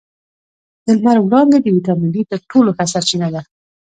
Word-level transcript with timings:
د 0.85 0.87
لمر 0.97 1.17
وړانګې 1.21 1.59
د 1.63 1.67
ویټامین 1.75 2.09
ډي 2.15 2.23
تر 2.31 2.39
ټولو 2.51 2.69
ښه 2.77 2.85
سرچینه 2.93 3.27
ده 3.33 3.41